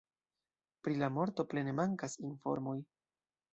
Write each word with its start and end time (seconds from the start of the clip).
Pri 0.87 0.97
la 1.01 1.09
morto 1.17 1.45
plene 1.53 1.77
mankas 1.81 2.19
informoj. 2.31 2.77